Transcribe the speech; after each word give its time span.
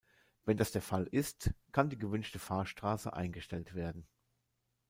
Wenn 0.45 0.57
das 0.57 0.71
der 0.71 0.81
Fall 0.81 1.05
ist, 1.05 1.53
kann 1.73 1.91
die 1.91 1.97
gewünschte 1.99 2.39
Fahrstraße 2.39 3.13
eingestellt 3.13 3.75
werden. 3.75 4.07